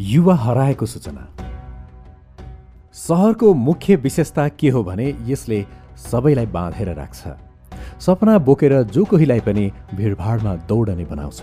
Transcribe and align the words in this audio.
युवा 0.00 0.34
हराएको 0.34 0.86
सूचना। 0.86 1.26
सहरको 2.92 3.52
मुख्य 3.54 3.96
विशेषता 3.96 4.48
के 4.48 4.68
हो 4.68 4.82
भने 4.84 5.06
यसले 5.26 5.64
सबैलाई 5.96 6.46
बाँधेर 6.46 6.92
राख्छ। 6.94 7.22
सपना 8.00 8.38
बोकेर 8.38 8.82
जो 8.82 9.04
कोहीलाई 9.04 9.40
पनि 9.40 9.70
भिडभाडमा 9.94 10.54
दौडने 10.68 11.04
बनाउँछ। 11.04 11.40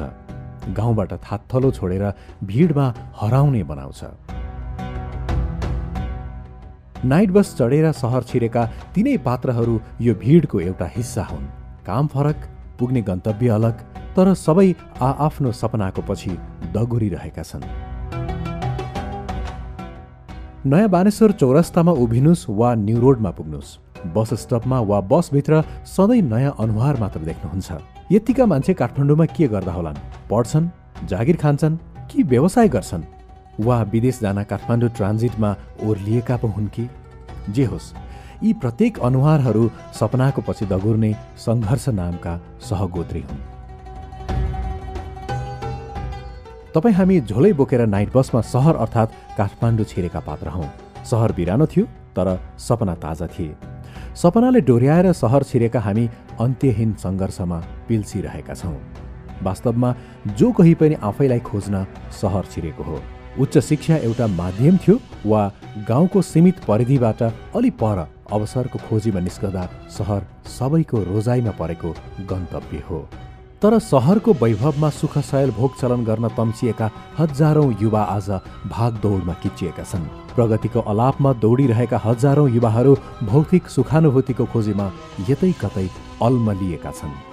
गाउँबाट 0.70 1.14
थात्थलो 1.14 1.72
छोडेर 1.72 2.04
भिडमा 2.44 2.94
हराउने 3.16 3.64
बनाउँछ। 3.64 4.04
नाइट 7.06 7.32
बस 7.32 7.56
चढेर 7.58 7.92
सहर 7.92 8.24
छिरेका 8.24 8.66
तिनै 8.96 9.18
पात्रहरू 9.18 9.80
यो 10.02 10.14
भिडको 10.16 10.60
एउटा 10.60 10.86
हिस्सा 10.96 11.24
हुन्। 11.24 11.48
काम 11.86 12.08
फरक 12.08 12.46
पुग्ने 12.80 13.02
गन्तव्य 13.02 13.50
अलग 13.50 13.82
तर 14.16 14.34
सबै 14.34 14.74
आआफ्नो 15.02 15.52
सपनाको 15.52 16.02
पछि 16.02 16.38
दगुरिरहेका 16.74 17.44
छन्। 17.44 17.93
नयाँ 20.66 20.90
बानेश्वर 20.90 21.32
चौरस्तामा 21.32 21.92
उभिनुहोस् 21.92 22.46
वा 22.50 22.76
न्यु 22.76 23.00
रोडमा 23.00 23.32
पुग्नुहोस्। 23.32 23.78
बस 24.16 24.34
स्टपमा 24.34 24.80
वा 24.80 25.00
बसभित्र 25.02 25.62
सधैँ 25.86 26.22
नयाँ 26.22 26.56
अनुहार 26.60 27.00
मात्र 27.00 27.20
देख्नुहुन्छ। 27.20 27.72
यतिका 28.12 28.46
मान्छे 28.46 28.74
काठमाडौँमा 28.74 29.26
के 29.26 29.48
गर्दा 29.48 29.72
होलान्? 29.72 30.00
पढ्छन्? 30.32 30.70
जागिर 31.08 31.38
खान्छन्? 31.38 31.76
कि 32.08 32.24
व्यवसाय 32.24 32.68
गर्छन्? 32.68 33.04
वा 33.60 33.82
विदेश 33.84 34.20
जान 34.22 34.44
काठमाडौँ 34.44 34.90
ट्रान्जिटमा 34.90 35.56
ओर्लिएका 35.84 36.38
पो 36.38 36.48
हुन् 36.48 36.68
कि? 36.68 36.90
जे 37.50 37.66
होस् 37.66 37.94
यी 38.44 38.54
प्रत्येक 38.54 39.00
अनुहारहरू 39.00 39.70
सपनाको 40.00 40.42
पछि 40.48 40.66
दगुर्ने 40.66 41.16
सङ्घर्ष 41.38 41.90
नामका 41.90 42.40
सहगोत्री 42.70 43.22
हुन्। 43.22 43.53
तपाईँ 46.76 46.96
हामी 46.96 47.20
झोलै 47.22 47.52
बोकेर 47.54 47.86
नाइट 47.86 48.10
बसमा 48.14 48.42
सहर 48.42 48.76
अर्थात् 48.76 49.12
काठमाडौँ 49.38 49.86
छिरेका 49.86 50.20
पात्र 50.20 50.48
हौँ। 50.50 50.70
सहर 51.06 51.32
बिरानो 51.38 51.66
थियो 51.70 51.86
तर 52.18 52.28
सपना 52.58 52.96
ताजा 52.98 53.28
थिए। 53.30 53.56
सपनाले 54.18 54.62
डोर्याएर 54.62 55.12
सहर 55.14 55.44
छिरेका 55.44 55.80
हामी 55.80 56.10
अन्त्यहीन 56.42 56.94
सङ्घर्षमा 56.98 57.60
पिल्सिरहेका 57.88 58.54
छौँ। 58.54 58.78
वास्तवमा 59.44 59.96
जो 60.34 60.52
कोही 60.52 60.74
पनि 60.74 60.96
आफैलाई 61.04 61.40
खोज्न 61.40 61.86
सहर 62.22 62.46
छिरेको 62.52 62.84
हो। 62.84 63.00
उच्च 63.40 63.58
शिक्षा 63.60 63.96
एउटा 64.10 64.28
माध्यम 64.34 64.78
थियो 64.78 65.00
वा 65.26 65.42
गाउँको 65.88 66.22
सीमित 66.22 66.66
परिधिबाट 66.68 67.22
अलि 67.58 67.70
पर 67.82 68.08
अवसरको 68.32 68.80
खोजीमा 68.90 69.20
निस्कँदा 69.20 69.70
सहर 69.98 70.26
सबैको 70.50 71.04
रोजाइमा 71.04 71.52
परेको 71.60 71.94
गन्तव्य 72.30 72.84
हो। 72.90 73.08
तर 73.64 73.78
सहरको 73.80 74.32
वैभवमा 74.42 74.90
सुख 74.92 75.18
सयल 75.24 75.52
भोग 75.58 75.76
चलन 75.80 76.04
गर्न 76.06 76.28
तम्सिएका 76.38 76.90
हजारौं 77.20 77.72
युवा 77.82 78.02
आज 78.16 78.30
भागदौडमा 78.68 79.34
किचिएका 79.44 79.84
छन्। 79.84 80.12
प्रगतिको 80.36 80.80
अलापमा 80.92 81.34
दौडिरहेका 81.40 82.02
हजारौं 82.06 82.50
युवाहरू 82.52 82.96
भौतिक 83.24 83.70
सुखानुभूतिको 83.76 84.46
खोजीमा 84.54 84.92
यतै 85.30 85.52
कतै 85.62 85.88
अल्मलिएका 86.28 86.92
छन्। 86.92 87.33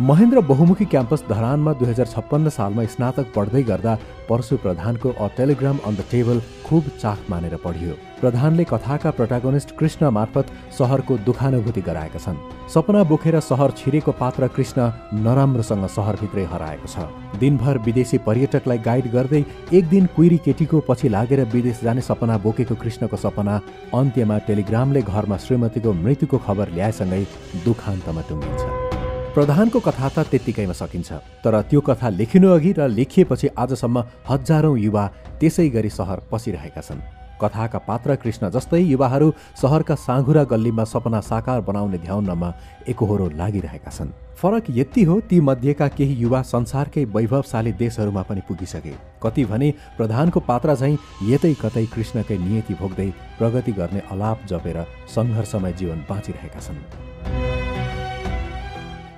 महेन्द्र 0.00 0.40
बहुमुखी 0.46 0.84
क्याम्पस 0.84 1.22
धरानमा 1.28 1.72
दुई 1.74 1.88
हजार 1.88 2.06
छप्पन्न 2.06 2.48
सालमा 2.56 2.84
स्नातक 2.86 3.32
पढ्दै 3.36 3.62
गर्दा 3.70 3.94
परशु 4.28 4.56
प्रधानको 4.64 5.10
a 5.10 5.26
telegram 5.36 5.78
on 5.86 5.96
the 5.96 6.04
table 6.10 6.40
खुब 6.66 6.90
चाख 7.00 7.24
मानेर 7.30 7.56
पढियो। 7.64 7.94
प्रधानले 8.20 8.64
कथाका 8.64 9.10
प्रोटागोनिस्ट 9.10 9.74
कृष्ण 9.78 10.10
मार्फत 10.14 10.52
सहरको 10.78 11.16
दुखानुभूति 11.26 11.80
गराएका 11.82 12.18
छन्। 12.18 12.38
सपना 12.70 13.02
बोकेर 13.10 13.40
सहर 13.40 13.70
छिरेको 13.78 14.12
पात्र 14.14 14.48
कृष्ण 14.54 14.86
नराम्रोसँग 15.26 15.86
सहरभित्रै 15.90 16.44
हराएको 16.54 16.86
छ। 16.86 17.38
दिनभर 17.40 17.78
विदेशी 17.86 18.18
पर्यटकलाई 18.22 18.78
गाइड 18.86 19.12
गर्दै 19.12 19.44
एक 19.72 19.88
दिन 19.90 20.06
कुइरी 20.16 20.38
केटीको 20.46 20.82
पछि 20.88 21.08
लागेर 21.08 21.44
विदेश 21.54 21.80
जाने 21.82 22.06
सपना 22.06 22.38
बोकेको 22.46 22.74
कृष्णको 22.82 23.16
सपना 23.18 23.60
अन्त्यमा 23.94 24.38
टेलिग्रामले 24.46 25.02
घरमा 25.02 25.36
श्रीमतीको 25.46 25.92
मृत्युको 26.04 26.38
खबर 26.46 26.74
ल्याएसँगै 26.78 27.24
दुखान्तमा 27.64 28.22
टुङ्गिन्छ। 28.28 28.87
प्रधानको 29.34 29.80
कथा 29.80 30.08
त 30.08 30.18
त्यत्तिकैमा 30.30 30.72
सकिन्छ 30.72 31.12
तर 31.44 31.60
त्यो 31.70 31.80
कथा 31.80 32.08
लेखिनु 32.10 32.48
अघि 32.50 32.72
र 32.78 32.88
लेखिएपछि 32.88 33.48
आजसम्म 33.54 34.02
हजारौं 34.28 34.76
युवा 34.78 35.04
त्यसै 35.40 35.68
गरी 35.68 35.90
सहर 35.90 36.18
पसिरहेका 36.32 36.80
छन्। 36.80 37.00
कथाका 37.40 37.78
पात्र 37.88 38.14
कृष्ण 38.16 38.50
जस्तै 38.50 38.80
युवाहरू 38.82 39.28
सहरका 39.62 39.94
साँघुरा 39.96 40.42
गल्लीमा 40.44 40.84
सपना 40.84 41.20
साकार 41.22 41.60
बनाउने 41.68 41.98
ध्याउनमा 41.98 42.48
एकहोरो 42.88 43.28
लागिरहेका 43.38 43.90
छन्। 43.90 44.10
फरक 44.40 44.64
यति 44.70 45.02
हो 45.04 45.20
ती 45.30 45.40
मध्येका 45.40 45.88
केही 45.88 46.14
युवा 46.14 46.40
संसारकै 46.44 47.04
वैभवशाली 47.06 47.72
देशहरूमा 47.78 48.22
पनि 48.22 48.40
पुगिसके। 48.48 48.94
कति 49.22 49.44
भने 49.44 49.68
प्रधानको 49.96 50.40
पात्र 50.40 50.74
झैँ 50.74 50.98
यतै 51.30 51.54
कतै 51.62 51.84
कृष्णकै 51.94 52.38
नियति 52.38 52.74
भोग्दै 52.80 53.10
प्रगति 53.38 53.72
गर्ने 53.78 54.02
अलाप 54.10 54.46
जपेर 54.50 54.78
सङ्घर्षमय 55.14 55.72
जीवन 55.78 56.04
बाँचिरहेका 56.10 56.60
छन्। 56.60 56.82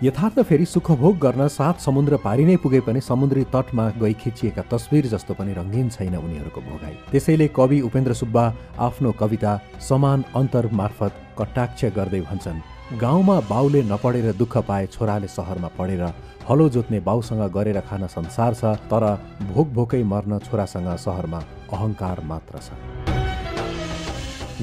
यथार्थ 0.02 0.38
फेरि 0.40 0.64
सुखभोग 0.64 1.18
गर्न 1.18 1.46
सात 1.50 1.80
समुद्र 1.80 2.16
पारि 2.16 2.44
नै 2.44 2.56
पुगे 2.56 2.78
पनि 2.80 3.00
समुद्री 3.02 3.42
तटमा 3.52 3.88
गई 4.00 4.12
खिचिएका 4.16 4.62
तस्विर 4.70 5.06
जस्तो 5.06 5.34
पनि 5.36 5.52
रङ्गीन 5.52 5.88
छैन 5.90 6.16
उनीहरूको 6.16 6.60
भोगाई। 6.60 6.94
त्यसैले 7.10 7.48
कवि 7.52 7.80
उपेन्द्र 7.88 8.14
सुब्बा 8.14 8.44
आफ्नो 8.80 9.12
कविता 9.20 9.52
समान 9.88 10.24
अन्तर 10.36 10.68
मार्फत 10.72 11.20
कटाक्ष 11.38 11.84
गर्दै 11.96 12.20
भन्छन् 12.22 12.64
गाउँमा 12.96 13.36
बाउले 13.50 13.82
नपढेर 13.92 14.32
दुःख 14.40 14.56
पाए 14.68 14.86
छोराले 14.88 15.28
सहरमा 15.28 15.68
पढेर 15.76 16.02
हलो 16.48 16.68
जोत्ने 16.70 17.00
बाउसँग 17.04 17.44
गरेर 17.52 17.80
खान 17.90 18.06
संसार 18.08 18.54
छ 18.54 18.72
तर 18.88 19.04
भोक 19.52 19.68
भोकै 19.76 20.02
मर्न 20.12 20.38
छोरासँग 20.48 20.96
सहरमा 21.04 21.44
अहङ्कार 21.72 22.24
मात्र 22.24 22.58
छ। 22.58 22.89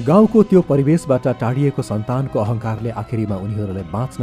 गाउँको 0.06 0.42
त्यो 0.42 0.60
परिवेशबाट 0.62 1.26
टाढिएको 1.40 1.82
सन्तानको 1.82 2.38
अहङ्कारले 2.38 2.90
आखिरीमा 3.02 3.36
उनीहरूलाई 3.36 3.82
बाँच्न 3.90 4.22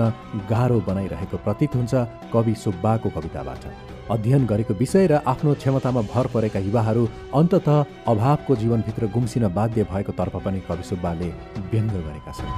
गाह्रो 0.50 0.80
बनाइरहेको 0.88 1.38
प्रतीत 1.44 1.76
हुन्छ 1.76 1.94
कवि 2.34 2.54
सुब्बाको 2.56 3.10
कविताबाट। 3.10 3.64
अध्ययन 4.12 4.46
गरेको 4.46 4.74
विषय 4.74 5.08
र 5.08 5.20
आफ्नो 5.28 5.54
क्षमतामा 5.60 6.02
भर 6.14 6.28
परेका 6.34 6.60
युवाहरू 6.60 7.04
अन्तत 7.36 7.68
अभावको 8.08 8.56
जीवनभित्र 8.56 9.08
गुम्सिन 9.12 9.48
बाध्य 9.52 9.84
भएको 9.92 10.12
तर्फ 10.16 10.36
पनि 10.46 10.60
कवि 10.70 10.84
सुब्बाले 10.84 11.30
व्यङ्ग 11.72 11.92
गरेका 11.92 12.32
छन्। 12.32 12.54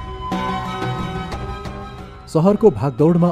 सहरको 2.28 2.70
भागदौडमा 2.70 3.30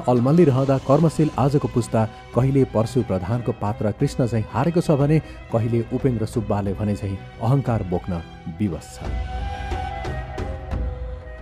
रहँदा 0.51 0.79
कर्मशील 0.83 1.31
आजको 1.39 1.69
पुस्ता 1.69 2.05
कहिले 2.35 2.65
परशु 2.75 3.03
प्रधानको 3.07 3.53
पात्र 3.63 3.91
कृष्ण 4.03 4.27
चाहिँ 4.27 4.47
हारेको 4.51 4.81
छ 4.81 4.99
भने 4.99 5.19
कहिले 5.55 5.85
उपेन्द्र 5.95 6.27
सुब्बाले 6.27 6.73
भने 6.75 6.97
चाहिँ 6.97 7.19
अहङ्कार 7.43 7.83
बोक्न 7.91 8.23
विवश 8.59 8.95
छ। 8.95 9.46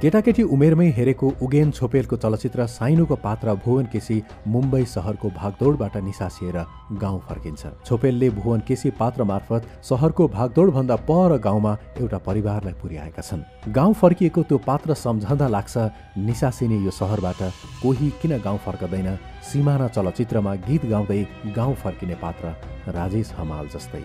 केटाकेटी 0.04 0.42
उमेरमै 0.52 0.86
हेरेको 0.96 1.28
उगेन 1.40 1.70
छोपेलको 1.72 2.16
चलचित्र 2.22 2.64
साइनुको 2.68 3.16
पात्र 3.22 3.54
भुवन 3.64 3.86
केसी 3.92 4.16
मुम्बई 4.46 4.84
सहरको 4.86 5.28
भागदौडबाट 5.36 5.96
निसासिएर 6.08 6.58
गाउँ 7.00 7.20
फर्किन्छ। 7.28 7.72
छोपेलले 7.86 8.28
भुवन 8.36 8.60
केसी 8.68 8.90
पात्र 9.00 9.24
मार्फत 9.24 9.70
सहरको 9.82 10.28
भागदौडभन्दा 10.28 10.96
पर 11.08 11.38
गाउँमा 11.40 11.72
एउटा 11.96 12.18
परिवारलाई 12.20 12.74
पुर्याएका 12.82 13.22
छन्। 13.22 13.72
गाउँ 13.72 13.94
फर्किएको 13.96 14.42
त्यो 14.44 14.58
पात्र 14.68 14.94
सम्झँदा 15.06 15.48
लाग्छ 15.48 15.74
निसासिने 16.20 16.84
यो 16.84 16.90
सहरबाट 16.92 17.40
कोही 17.82 18.10
किन 18.20 18.38
गाउँ 18.44 18.58
फर्कदैन? 18.60 19.08
सिमाना 19.42 19.88
चलचित्रमा 19.88 20.54
गीत 20.68 20.84
गाउँदै 20.86 21.22
गाउँ 21.56 21.74
फर्किने 21.80 22.14
पात्र 22.20 22.56
राजेश 22.92 23.32
हमाल 23.40 23.68
जस्तै। 23.72 24.04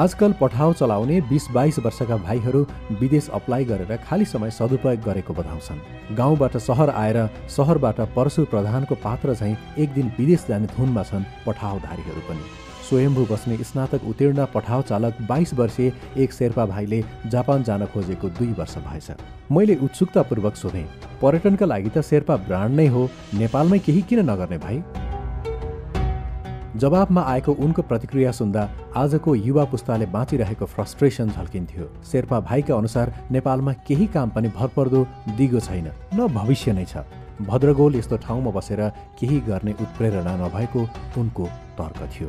आजकल 0.00 0.32
पठाउ 0.32 0.72
चलाउने 0.72 1.20
बिस 1.20 1.46
बाइस 1.52 1.78
वर्षका 1.78 2.16
भाइहरू 2.18 2.60
विदेश 3.00 3.28
अप्लाई 3.34 3.64
गरेर 3.64 3.96
खाली 4.04 4.24
समय 4.24 4.50
सदुपयोग 4.50 5.02
गरेको 5.04 5.34
बताउँछन्। 5.34 6.16
गाउँबाट 6.16 6.56
सहर 6.58 6.90
आएर 6.90 7.18
सहरबाट 7.56 8.00
परशु 8.16 8.44
प्रधानको 8.52 8.94
पात्र 9.04 9.34
झैँ 9.34 9.56
एक 9.78 9.92
दिन 9.94 10.10
विदेश 10.18 10.46
जाने 10.48 10.66
धुनमा 10.68 11.02
छन् 11.02 11.24
पठाउधारीहरू 11.46 12.20
पनि। 12.28 12.44
स्वयम्भू 12.88 13.26
बस्ने 13.26 13.56
स्नातक 13.64 14.04
उत्तीर्ण 14.08 14.46
पठाउ 14.54 14.82
चालक 14.82 15.20
बाइस 15.28 15.52
वर्षीय 15.54 15.92
एक 16.16 16.32
शेर्पा 16.32 16.66
भाइले 16.66 17.02
जापान 17.26 17.62
जान 17.62 17.86
खोजेको 17.92 18.28
दुई 18.40 18.52
वर्ष 18.58 18.76
भएछ। 18.78 19.10
मैले 19.52 19.76
उत्सुकतापूर्वक 19.84 20.56
सोधेँ 20.56 20.88
पर्यटनका 21.22 21.66
लागि 21.66 21.90
त 21.90 22.06
शेर्पा 22.08 22.36
ब्रान्ड 22.48 22.76
नै 22.76 22.86
हो 22.88 23.08
नेपालमै 23.36 23.78
केही 23.78 24.02
किन 24.08 24.30
नगर्ने 24.30 24.58
भाइ? 24.58 24.82
जवाबमा 26.76 27.22
आएको 27.22 27.52
उनको 27.54 27.82
प्रतिक्रिया 27.82 28.32
सुन्दा 28.32 28.68
आजको 28.96 29.34
युवा 29.34 29.64
पुस्ताले 29.64 30.06
बाँचिरहेको 30.06 30.66
फ्रस्ट्रेसन 30.66 31.30
झल्किन्थ्यो। 31.30 31.86
शेर्पा 32.04 32.40
भाइका 32.40 32.74
अनुसार 32.76 33.12
नेपालमा 33.30 33.72
केही 33.86 34.06
काम 34.06 34.30
पनि 34.30 34.48
भरपर्दो 34.48 35.06
दिगो 35.36 35.60
छैन 35.60 35.90
न 36.14 36.26
भविष्य 36.28 36.72
नै 36.72 36.84
छ। 36.84 37.02
भद्रगोल 37.42 37.96
यस्तो 37.96 38.16
ठाउँमा 38.16 38.50
बसेर 38.50 38.88
केही 39.18 39.40
गर्ने 39.40 39.72
उत्प्रेरणा 39.72 40.36
नभएको 40.36 40.80
उनको 41.18 41.44
तर्क 41.78 42.00
थियो। 42.12 42.28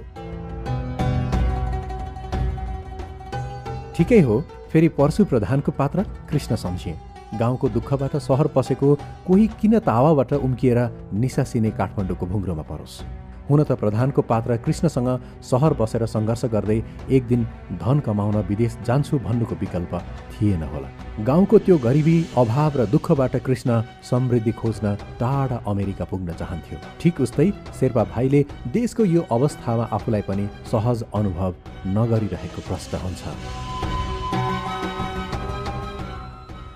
ठिकै 3.95 4.19
हो 4.21 4.41
फेरि 4.71 4.87
परशु 4.87 5.25
प्रधानको 5.25 5.71
पात्र 5.71 6.03
कृष्ण 6.29 6.55
सम्झिए। 6.55 6.97
गाउँको 7.39 7.69
दुःखबाट 7.69 8.15
सहर 8.17 8.47
पसेको 8.55 8.95
कोही 9.27 9.47
किन 9.61 9.79
तावाबाट 9.79 10.33
उम्किएर 10.33 10.79
निसासिने 11.13 11.71
काठमाडौँको 11.71 12.25
भुङ्ग्रोमा 12.25 12.63
परोस्। 12.63 13.01
हुन 13.51 13.63
त 13.63 13.75
प्रधानको 13.79 14.21
पात्र 14.23 14.55
कृष्णसँग 14.65 15.07
सहर 15.43 15.73
बसेर 15.79 16.05
सङ्घर्ष 16.07 16.45
गर्दै 16.53 16.79
एक 17.11 17.27
दिन 17.27 17.43
धन 17.81 17.99
कमाउन 18.05 18.37
विदेश 18.49 18.77
जान्छु 18.87 19.19
भन्नुको 19.27 19.55
विकल्प 19.61 19.93
थिएन 20.33 20.63
होला। 20.73 20.89
गाउँको 21.27 21.59
त्यो 21.59 21.77
गरिबी 21.85 22.15
अभाव 22.37 22.77
र 22.79 22.85
दुःखबाट 22.87 23.35
कृष्ण 23.45 23.81
समृद्धि 24.09 24.51
खोज्न 24.61 24.95
टाढा 25.19 25.57
अमेरिका 25.67 26.05
पुग्न 26.11 26.33
चाहन्थ्यो। 26.39 26.77
ठिक 27.01 27.21
उस्तै 27.21 27.49
शेर्पा 27.79 28.03
भाइले 28.15 28.45
देशको 28.71 29.05
यो 29.05 29.25
अवस्थामा 29.31 29.89
आफूलाई 29.91 30.21
पनि 30.29 30.47
सहज 30.71 31.03
अनुभव 31.11 31.53
नगरिरहेको 31.97 32.67
प्रश्न 32.69 33.03
हुन्छ। 33.03 33.70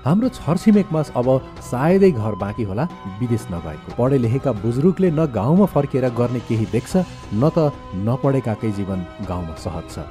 हाम्रो 0.06 0.30
छरछिमेकमा 0.30 1.02
अब 1.18 1.28
सायदै 1.66 2.12
घर 2.12 2.36
बाँकी 2.38 2.64
होला 2.64 2.84
विदेश 3.20 3.46
नगएको। 3.52 3.96
पढे 3.98 4.18
लेखेका 4.18 4.52
बुजुर्गले 4.62 5.10
न 5.12 5.26
गाउँमा 5.34 5.66
फर्केर 5.74 6.10
गर्ने 6.20 6.40
केही 6.46 6.66
देख्छ 6.72 6.94
न 7.34 7.50
त 7.50 7.74
नपढेकाकै 8.06 8.72
जीवन 8.78 9.00
गाउँमा 9.30 9.56
सहज 9.66 9.86
छ। 9.90 10.06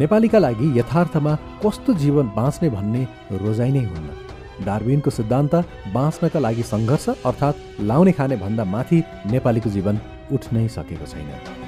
नेपालीका 0.00 0.38
लागि 0.38 0.66
यथार्थमा 0.78 1.32
कस्तो 1.64 1.94
जीवन 2.02 2.32
बाँच्ने 2.36 2.68
भन्ने 2.76 3.02
रोजाइ 3.42 3.70
नै 3.76 3.84
हुन्न। 3.84 4.64
डार्विनको 4.64 5.10
सिद्धान्त 5.10 5.54
बाँच्नका 5.92 6.38
लागि 6.40 6.62
सङ्घर्ष 6.72 7.06
अर्थात् 7.28 7.84
लाउने 7.84 8.12
खाने 8.16 8.36
भन्दा 8.40 8.64
माथि 8.64 9.02
नेपालीको 9.34 9.70
जीवन 9.76 10.00
उठ्नै 10.32 10.66
सकेको 10.78 11.06
छैन। 11.12 11.63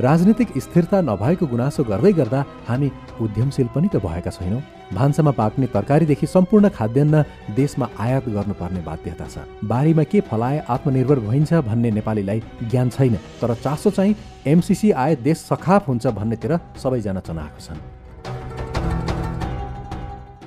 राजनीतिक 0.00 0.48
स्थिरता 0.56 1.00
नभएको 1.00 1.46
गुनासो 1.46 1.84
गर्दै 1.84 2.12
गर्दा 2.12 2.40
हामी 2.68 2.88
उद्यमशील 3.20 3.68
पनि 3.74 3.88
त 3.92 4.00
भएका 4.00 4.30
छैनौँ। 4.32 4.62
भान्सामा 4.96 5.30
पाक्ने 5.30 5.66
तरकारीदेखि 5.76 6.26
सम्पूर्ण 6.26 6.68
खाद्यान्न 6.72 7.22
देशमा 7.54 7.86
आयात 8.00 8.28
गर्नुपर्ने 8.28 8.80
बाध्यता 8.80 9.26
छ। 9.28 9.44
बारीमा 9.68 10.02
के 10.08 10.20
फलाए 10.24 10.58
आत्मनिर्भर 10.68 11.18
भइन्छ 11.20 11.52
भन्ने 11.68 11.90
नेपालीलाई 12.00 12.40
ज्ञान 12.70 12.88
छैन 12.90 13.14
तर 13.40 13.54
चासो 13.60 13.90
चाहिँ 13.90 14.16
एमसिसी 14.46 14.90
आए 14.96 15.16
देश 15.20 15.38
सखाप 15.44 15.88
हुन्छ 15.88 16.06
भन्नेतिर 16.16 16.58
सबैजना 16.80 17.20
चनाएको 17.20 17.60
छन्। 17.60 17.80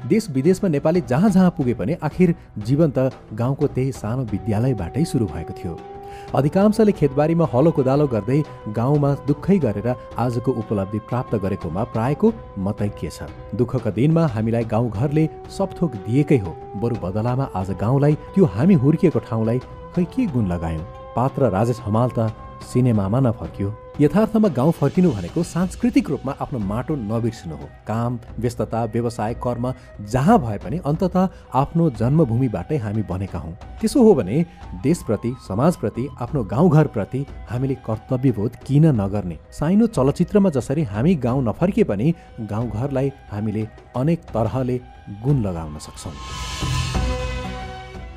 देश 0.10 0.30
विदेशमा 0.34 0.70
नेपाली 0.70 1.02
जहाँ 1.08 1.30
जहाँ 1.30 1.54
पुगे 1.58 1.74
पनि 1.78 1.94
आखिर 2.04 2.36
जीवन 2.58 2.92
त 2.98 3.14
गाउँको 3.34 3.68
त्यही 3.68 3.92
सानो 3.94 4.24
विद्यालयबाटै 4.34 5.04
सुरु 5.06 5.26
भएको 5.28 5.54
थियो। 5.54 5.93
अधिकांशले 6.35 6.91
खेतबारीमा 6.91 7.45
हलो 7.53 7.71
कोदालो 7.71 8.06
गर्दै 8.07 8.39
गाउँमा 8.77 9.09
दुःखै 9.27 9.57
गरेर 9.65 9.88
आजको 10.18 10.51
उपलब्धि 10.62 11.00
प्राप्त 11.09 11.35
गरेकोमा 11.44 11.83
प्रायको 11.94 12.31
मतै 12.57 12.89
के 13.00 13.09
छ? 13.09 13.30
दुःखका 13.56 13.91
दिनमा 13.97 14.25
हामीलाई 14.33 14.65
गाउँघरले 14.74 15.27
सबथोक 15.57 15.91
दिएकै 16.06 16.38
हो। 16.38 16.56
बरु 16.81 16.95
बदलामा 17.06 17.45
आज 17.56 17.71
गाउँलाई 17.83 18.13
त्यो 18.33 18.45
हामी 18.56 18.75
हुर्किएको 18.81 19.19
ठाउँलाई 19.30 19.59
खै 19.94 20.03
के 20.03 20.25
गुण 20.33 20.45
लगायौँ? 20.47 21.03
पात्र 21.15 21.50
राजेश 21.50 21.80
हमाल 21.81 22.10
त 22.18 22.31
सिनेमामा 22.63 23.19
नफर्कियो। 23.19 23.69
यथार्थमा 24.00 24.50
गाउँ 24.50 24.71
फर्किनु 24.71 25.10
भनेको 25.12 25.42
सांस्कृतिक 25.44 26.10
रूपमा 26.10 26.31
आफ्नो 26.42 26.60
माटो 26.60 26.95
नबिर्सनु 26.95 27.56
हो। 27.56 27.68
काम 27.88 28.18
व्यस्तता 28.39 28.83
व्यवसाय 28.94 29.33
कर्म 29.44 29.65
जहाँ 30.12 30.38
भए 30.39 30.57
पनि 30.63 30.77
अन्तत 30.86 31.18
आफ्नो 31.54 31.89
जन्मभूमिबाटै 32.00 32.77
हामी 32.77 33.04
बनेका 33.12 33.39
हौँ। 33.39 33.54
त्यसो 33.81 34.04
हो 34.04 34.13
भने 34.15 34.45
देशप्रति 34.83 35.36
समाजप्रति 35.48 36.07
आफ्नो 36.21 36.44
गाउँघरप्रति 36.56 37.25
हामीले 37.50 37.75
कर्तव्यबोध 37.86 38.56
किन 38.66 38.86
नगर्ने? 39.01 39.38
साइनो 39.51 39.88
चलचित्रमा 39.88 40.50
जसरी 40.50 40.83
हामी 40.95 41.16
गाउँ 41.27 41.44
नफर्के 41.44 41.83
पनि 41.83 42.13
गाउँघरलाई 42.42 43.12
हामीले 43.31 43.68
अनेक 43.98 44.19
तरहले 44.33 44.77
गुण 45.24 45.45
लगाउन 45.45 45.77
सक्छौँ। 45.80 47.03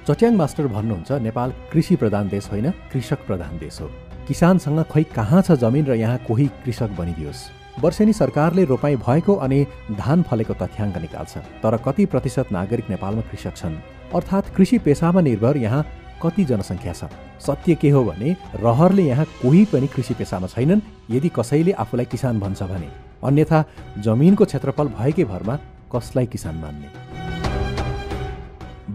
चट्याङ 0.07 0.35
मास्टर 0.37 0.67
भन्नुहुन्छ 0.71 1.13
नेपाल 1.21 1.53
कृषि 1.71 1.97
प्रधान 1.97 2.29
देश 2.29 2.49
होइन 2.51 2.71
कृषक 2.93 3.27
प्रधान 3.27 3.59
देश 3.59 3.81
हो। 3.81 3.87
किसानसँग 4.29 4.83
खै 4.93 5.03
कहाँ 5.03 5.41
छ 5.43 5.53
जमिन 5.59 5.87
र 5.87 5.95
यहाँ 5.99 6.19
कोही 6.29 6.47
कृषक 6.63 6.91
बनिदियोस्। 6.99 7.41
वर्षेनी 7.83 8.13
सरकारले 8.13 8.65
रोपाई 8.65 8.97
भएको 9.03 9.35
अनि 9.35 9.59
धान 9.99 10.23
फलेको 10.23 10.55
तथ्याङ्क 10.63 10.97
निकाल्छ। 10.97 11.39
तर 11.63 11.77
कति 11.83 12.07
प्रतिशत 12.07 12.53
नागरिक 12.53 12.91
नेपालमा 12.91 13.23
कृषक 13.31 13.57
छन्? 13.57 13.75
अर्थात् 14.15 14.55
कृषि 14.55 14.79
पेसामा 14.87 15.21
निर्भर 15.27 15.57
यहाँ 15.57 15.83
कति 16.23 16.45
जनसङ्ख्या 16.45 16.93
छ? 16.93 17.11
सत्य 17.43 17.75
के 17.75 17.91
हो 17.91 18.05
भने 18.05 18.37
रहरले 18.63 19.03
यहाँ 19.03 19.27
कोही 19.43 19.65
पनि 19.75 19.87
कृषि 19.91 20.15
पेसामा 20.15 20.47
छैनन् 20.47 20.87
यदि 21.11 21.29
कसैले 21.35 21.73
आफूलाई 21.83 22.07
किसान 22.07 22.41
भन्छ 22.41 22.63
भने। 22.63 22.89
अन्यथा 23.27 23.65
जमिनको 24.07 24.45
क्षेत्रफल 24.45 24.87
भएकै 24.95 25.25
भरमा 25.25 25.59
कसलाई 25.91 26.27
किसान 26.27 26.55
मान्ने? 26.63 27.16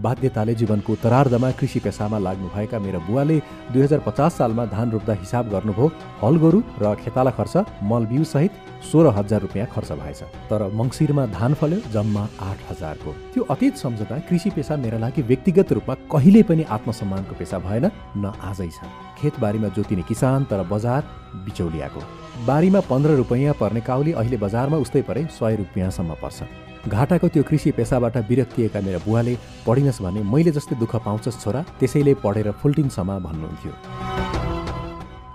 बाध्यताले 0.02 0.54
जीवनको 0.60 0.92
उत्तरार्धमा 0.92 1.50
कृषि 1.58 1.80
पेसामा 1.80 2.18
लाग्नुभएका 2.18 2.78
मेरा 2.78 2.98
बुवाले 3.06 3.38
दुई 3.72 3.82
हजार 3.82 4.00
पचास 4.06 4.36
सालमा 4.38 4.64
धान 4.66 4.90
रोप्दा 4.90 5.14
हिसाब 5.14 5.50
गर्नुभयो 5.50 5.86
हल 6.22 6.36
गोरु 6.42 6.60
र 6.82 6.94
खेताला 7.02 7.30
खर्च 7.38 7.56
मल 7.90 8.06
सहित 8.24 8.52
सोह्र 8.90 9.08
हजार 9.18 9.40
रुपियाँ 9.40 9.66
खर्च 9.74 9.92
भएछ। 9.92 10.22
तर 10.50 10.62
मङ्सिरमा 10.74 11.26
धान 11.36 11.54
फल्यो 11.54 11.78
जम्मा 11.92 12.22
आठ 12.48 12.58
हजारको। 12.70 13.12
त्यो 13.34 13.42
अतीत 13.54 13.76
सम्झँदा 13.76 14.18
कृषि 14.28 14.50
पेसा 14.50 14.76
मेरा 14.76 14.98
लागि 14.98 15.22
व्यक्तिगत 15.22 15.72
रूपमा 15.72 15.94
कहिले 16.12 16.42
पनि 16.42 16.62
आत्मसम्मानको 16.76 17.34
पेसा 17.38 17.58
भएन 17.58 17.86
न 18.16 18.32
आजै 18.42 18.68
छ। 18.68 18.90
खेतबारीमा 19.20 19.68
जोतिने 19.76 20.02
किसान 20.02 20.44
तर 20.50 20.62
बजार 20.72 21.02
बिचौलियाको। 21.46 22.00
बारीमा 22.46 22.80
पन्ध्र 22.90 23.10
रुपियाँ 23.22 23.54
पर्ने 23.60 23.80
काउली 23.86 24.12
अहिले 24.18 24.36
बजारमा 24.44 24.76
उस्तै 24.84 25.02
परे 25.06 25.22
सय 25.30 25.56
रुपियाँसम्म 25.62 26.14
पर्छ। 26.22 26.42
घाटाको 26.88 27.28
त्यो 27.28 27.42
कृषि 27.42 27.70
पेसाबाट 27.70 28.16
विरक्तिएका 28.28 28.80
मेरा 28.80 28.98
बुवाले 28.98 29.36
पढिनस् 29.66 30.02
भने 30.02 30.22
मैले 30.26 30.50
जस्तै 30.50 30.76
दुःख 30.76 30.96
पाउँछस् 31.04 31.40
छोरा 31.42 31.62
त्यसैले 31.78 32.14
पढेर 32.18 32.50
फुल्टिनसम्म 32.58 33.18
भन्नुहुन्थ्यो। 33.22 33.72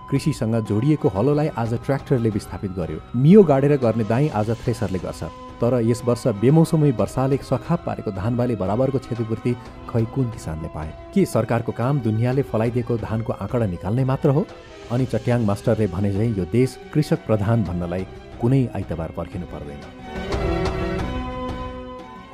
कृषिसँग 0.10 0.56
जोडिएको 0.68 1.08
हलोलाई 1.08 1.48
आज 1.58 1.74
ट्र्याक्टरले 1.86 2.30
विस्थापित 2.30 2.72
गर्यो। 2.72 3.00
मियो 3.16 3.44
गाडेर 3.44 3.76
गर्ने 3.78 4.04
दाई 4.04 4.28
आज 4.36 4.50
थ्रेसरले 4.64 5.00
गर्छ। 5.00 5.24
तर 5.62 5.74
यस 5.82 6.02
वर्ष 6.06 6.28
बेमौसमी 6.42 6.92
वर्षाले 6.92 7.38
सखाप 7.44 7.84
पारेको 7.86 8.12
धानबाली 8.12 8.56
बराबरको 8.56 9.00
क्षतिपूर्ति 9.00 9.54
खै 9.90 10.04
कुन 10.16 10.30
किसानले 10.32 10.68
पाए? 10.76 10.92
के 11.14 11.26
सरकारको 11.26 11.72
काम 11.72 12.00
दुनियाँले 12.00 12.42
फलाइदिएको 12.44 12.98
धानको 12.98 13.34
आँकडा 13.34 13.66
निकाल्ने 13.66 14.06
मात्र 14.06 14.30
हो? 14.30 14.46
अनि 14.92 15.06
चट्याङ 15.06 15.46
मास्टरले 15.46 15.88
भने 15.88 16.12
झैँ 16.12 16.30
यो 16.38 16.46
देश 16.52 16.78
कृषक 16.94 17.26
प्रधान 17.26 17.64
भन्नलाई 17.64 18.08
कुनै 18.42 18.68
आइतबार 18.76 19.12
पर्खिनु 19.18 19.46
पर्दैन। 19.46 20.07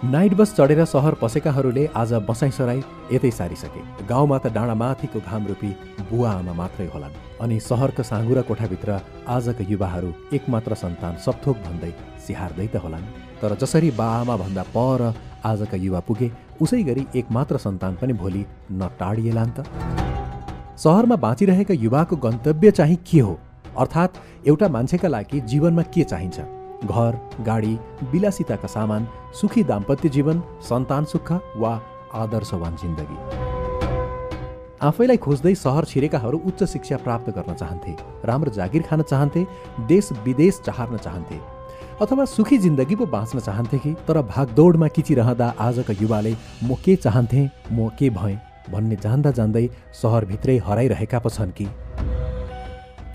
नाइट 0.03 0.33
बस 0.33 0.53
चढेर 0.55 0.83
सहर 0.85 1.13
पसेकाहरूले 1.13 1.85
आज 1.95 2.11
बसाइसराई 2.29 2.81
यतै 3.11 3.29
सारिसके। 3.31 3.81
गाउँमा 4.05 4.38
त 4.38 4.51
डाँडा 4.51 4.73
माथिको 4.75 5.19
घाम 5.19 5.45
रूपी 5.47 5.67
बुवा 6.09 6.31
आमा 6.31 6.53
मात्रै 6.53 6.88
होलान्। 6.91 7.13
अनि 7.39 7.59
सहरको 7.59 8.03
साँगुरा 8.03 8.41
कोठाभित्र 8.41 9.00
आजका 9.27 9.63
युवाहरू 9.69 10.10
एकमात्र 10.36 10.75
सन्तान 10.75 11.15
सपथोक 11.25 11.57
भन्दै 11.67 11.91
सिहार्दै 12.19 12.67
त 12.67 12.83
होलान्। 12.83 13.05
तर 13.41 13.55
जसरी 13.55 13.91
बा 13.95 14.07
आमा 14.15 14.36
भन्दा 14.43 14.63
पर 14.75 15.03
आजका 15.45 15.77
युवा 15.79 16.00
पुगे 16.03 16.27
उसै 16.60 16.81
गरी 16.83 17.07
एकमात्र 17.15 17.57
सन्तान 17.57 17.95
पनि 18.01 18.13
भोलि 18.19 18.43
नटाडिएलान् 18.81 19.55
त। 19.55 19.63
सहरमा 20.83 21.15
बाँचिरहेका 21.15 21.79
युवाको 21.79 22.15
गन्तव्य 22.27 22.72
चाहिँ 22.72 23.00
के 23.07 23.19
हो? 23.19 23.39
अर्थात् 23.77 24.19
एउटा 24.48 24.67
मान्छेका 24.67 25.07
लागि 25.07 25.39
जीवनमा 25.48 25.83
के 25.95 26.03
चाहिन्छ? 26.03 26.39
घर 26.86 27.18
गाडी 27.46 27.78
विलासिताका 28.12 28.68
सामान 28.68 29.08
सुखी 29.42 29.63
दाम्पत्य 29.63 30.10
जीवन 30.10 30.42
सन्तान 30.70 31.06
सुख 31.06 31.32
वा 31.58 31.74
आदर्शवान 32.13 32.75
जिन्दगी। 32.75 33.18
आफैलाई 34.82 35.18
खोज्दै 35.18 35.54
सहर 35.56 35.86
छिरेकाहरू 35.86 36.38
उच्च 36.46 36.63
शिक्षा 36.70 36.98
प्राप्त 37.04 37.30
गर्न 37.36 37.54
चाहन्थे 37.54 37.96
राम्रो 38.25 38.52
जागिर 38.52 38.82
खान 38.82 39.02
चाहन्थे 39.02 39.46
देश 39.88 40.12
विदेश 40.25 40.60
चाहर्न 40.66 40.98
चाहन्थे 40.98 41.40
अथवा 42.02 42.25
सुखी 42.25 42.58
जिन्दगी 42.58 42.96
पो 42.96 43.06
बाँच्न 43.08 43.40
चाहन्थे 43.40 43.78
कि 43.78 43.94
तर 44.08 44.22
भागदौडमा 44.28 44.88
किचिरहँदा 44.96 45.54
आजका 45.60 45.94
युवाले 46.02 46.36
म 46.63 46.75
के 46.86 46.96
चाहन्थे 46.96 47.50
म 47.72 47.90
के 48.00 48.10
भएँ 48.10 48.38
भन्ने 48.72 48.96
जान्दा 49.04 49.32
जान्दै 49.40 49.66
सहरभित्रै 50.02 50.58
हराइरहेका 50.68 51.20
पो 51.20 51.30
छन् 51.30 51.52
कि। 51.52 51.66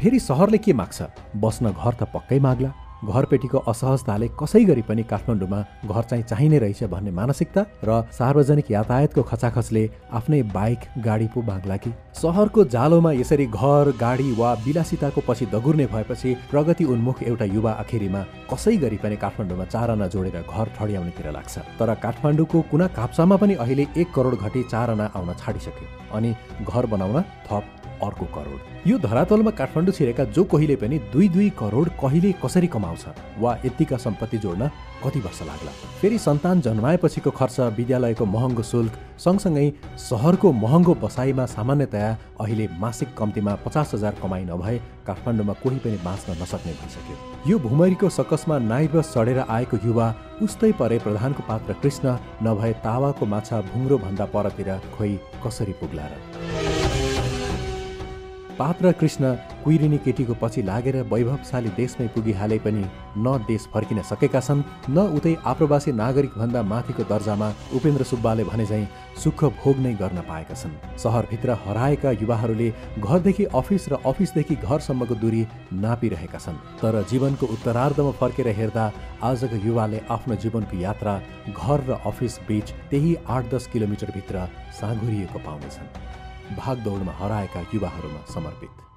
फेरि 0.01 0.19
सहरले 0.21 0.59
के 0.59 0.73
माग्छ? 0.73 1.03
बस्न 1.37 1.71
घर 1.73 1.95
त 1.95 2.03
पक्कै 2.15 2.39
माग्ला। 2.41 2.71
घरपेटीको 3.05 3.59
असहजताले 3.69 4.29
कसै 4.41 4.63
गरी 4.65 4.83
पनि 4.83 5.03
काठमाडौँमा 5.11 5.61
घर 5.87 6.03
चाहिँ 6.11 6.25
चाहिने 6.25 6.59
रहेछ 6.59 6.85
भन्ने 6.91 7.11
मानसिकता 7.11 7.65
र 7.85 8.03
सार्वजनिक 8.19 8.71
यातायातको 8.71 9.23
खचाखचले 9.23 9.85
आफ्नै 10.19 10.43
बाइक 10.55 10.81
गाडी 11.05 11.27
पो 11.35 11.43
बाँग्ला 11.43 11.77
कि 11.77 11.93
सहरको 12.23 12.65
जालोमा 12.75 13.13
यसरी 13.13 13.47
घर 13.47 13.93
गाडी 14.01 14.33
वा 14.39 14.53
विलासिताको 14.67 15.21
पछि 15.29 15.47
दगुर्ने 15.55 15.87
भएपछि 15.95 16.35
प्रगति 16.51 16.85
उन्मुख 16.85 17.23
एउटा 17.23 17.45
युवा 17.55 17.73
आखिरीमा 17.85 18.25
कसै 18.51 18.77
गरी 18.85 18.97
पनि 19.05 19.17
काठमाडौँमा 19.17 19.65
चारना 19.65 20.07
जोडेर 20.09 20.43
घर 20.43 20.67
ठड्याउनेतिर 20.79 21.31
लाग्छ। 21.33 21.59
तर 21.79 21.95
काठमाडौँको 22.03 22.61
कुना 22.71 22.87
काप्चामा 22.99 23.37
पनि 23.37 23.55
अहिले 23.63 23.87
एक 23.97 24.13
करोड 24.15 24.35
घटी 24.37 24.63
चारना 24.73 25.11
आउन 25.15 25.35
छाडिसक्यो। 25.39 25.87
अनि 26.17 26.35
घर 26.67 26.87
बनाउन 26.87 27.23
थप 27.47 27.65
अर्को 28.03 28.27
करोड। 28.35 28.89
यो 28.89 28.99
धरातलमा 28.99 29.51
काठमाडौँ 29.51 29.93
छिरेका 29.93 30.25
जो 30.27 30.45
कोहीले 30.45 30.77
पनि 30.77 30.99
दुई 31.13 31.29
दुई 31.29 31.49
करोड 31.59 31.89
कहिले 32.01 32.33
कसरी 32.45 32.67
कमाउँछ 32.67 33.05
वा 33.39 33.57
यतिका 33.65 33.97
सम्पत्ति 33.97 34.39
जोड्न 34.39 34.71
कति 35.05 35.21
वर्ष 35.21 35.43
लाग्ला। 35.43 35.73
फेरि 36.01 36.19
सन्तान 36.19 36.61
जन्माएपछिको 36.61 37.31
खर्च 37.31 37.61
विद्यालयको 37.77 38.25
महँगो 38.27 38.63
शुल्क 38.63 38.93
सँगसँगै 39.19 39.73
सहरको 39.99 40.53
महँगो 40.55 40.95
बसाइमा 41.03 41.47
सामान्यतया 41.49 42.17
अहिले 42.41 42.69
मासिक 42.79 43.15
कम्तीमा 43.19 43.55
पचास 43.67 43.95
हजार 43.95 44.15
कमाइ 44.23 44.45
नभए 44.45 44.79
काठमाडौँमा 45.07 45.53
कोही 45.63 45.79
पनि 45.79 45.97
बाँच्न 46.05 46.43
नसक्ने 46.43 46.73
भइसक्यो। 46.73 47.51
यो 47.51 47.59
भुमरीको 47.59 48.09
सकसमा 48.09 48.59
नाइब 48.59 49.01
सडेर 49.05 49.39
आएको 49.41 49.77
युवा 49.87 50.15
उस्तै 50.43 50.73
परे 50.79 50.99
प्रधानको 50.99 51.43
पात्र 51.49 51.73
कृष्ण 51.83 52.17
नभए 52.43 52.73
तावाको 52.85 53.27
माछा 53.27 53.61
भुङ्रो 53.71 53.99
भन्दा 53.99 54.25
परतिर 54.35 54.77
खोइ 54.97 55.19
कसरी 55.47 55.73
पुग्ला 55.81 56.07
र 56.07 56.38
पात्र 58.59 58.91
कृष्ण 59.01 59.35
कुइरिनी 59.65 59.99
केटीको 60.05 60.35
पछि 60.41 60.63
लागेर 60.63 60.97
वैभवशाली 61.11 61.69
देशमै 61.77 62.07
पुगिहाले 62.15 62.59
पनि 62.59 62.85
न 63.19 63.37
देश 63.49 63.67
फर्किन 63.75 64.03
सकेका 64.03 64.41
छन् 64.41 64.63
न 64.91 65.05
उतै 65.19 65.35
आप्रवासी 65.47 65.93
नागरिक 65.93 66.33
भन्दा 66.39 66.63
माथिको 66.73 67.05
दर्जामा 67.13 67.53
उपेन्द्र 67.77 68.05
सुब्बाले 68.11 68.45
भने 68.45 68.67
झैँ 68.67 68.89
सुख 69.23 69.45
भोग 69.61 69.79
नै 69.79 69.95
गर्न 70.03 70.21
पाएका 70.29 70.55
छन्। 70.55 70.75
सहरभित्र 70.99 71.59
हराएका 71.67 72.11
युवाहरूले 72.23 72.69
घरदेखि 72.99 73.45
अफिस 73.55 73.89
र 73.89 74.03
अफिसदेखि 74.07 74.55
घरसम्मको 74.57 75.15
दूरी 75.23 75.47
नापिरहेका 75.79 76.39
छन् 76.39 76.63
तर 76.83 77.03
जीवनको 77.11 77.47
उत्तरार्धमा 77.55 78.13
फर्केर 78.21 78.49
हेर्दा 78.59 78.93
आजको 79.23 79.65
युवाले 79.67 80.03
आफ्नो 80.11 80.35
जीवनको 80.43 80.83
यात्रा 80.83 81.21
घर 81.55 81.79
र 81.89 82.03
अफिस 82.11 82.39
बीच 82.49 82.67
त्यही 82.91 83.17
आठ 83.29 83.55
दस 83.55 83.67
किलोमिटरभित्र 83.73 84.49
साँघुरिएको 84.81 85.39
पाउनेछन्। 85.47 86.27
भागदौडमा 86.57 87.13
हराएका 87.13 87.61
युवाहरूमा 87.75 88.33
समर्पित। 88.35 88.88